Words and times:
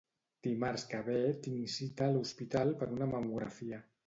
Dimarts 0.45 0.85
que 0.93 1.01
ve 1.09 1.17
tinc 1.49 1.69
cita 1.75 2.09
a 2.09 2.17
l'hospital 2.17 2.75
per 2.81 2.89
una 2.97 3.11
mamografia 3.15 3.83